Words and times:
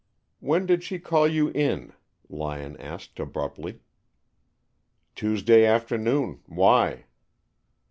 "When 0.39 0.65
did 0.65 0.81
she 0.83 0.97
call 0.97 1.27
you 1.27 1.49
in?" 1.49 1.93
Lyon 2.27 2.75
asked 2.77 3.19
abruptly. 3.19 3.81
"Tuesday 5.13 5.63
afternoon. 5.63 6.39
Why?" 6.47 7.05